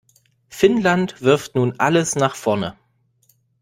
Finnland 0.49 1.21
wirft 1.21 1.53
nun 1.53 1.79
alles 1.79 2.15
nach 2.15 2.33
vorne. 2.35 2.75